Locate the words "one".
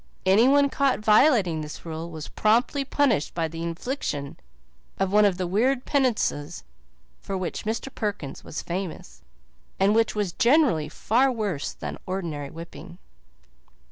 5.13-5.25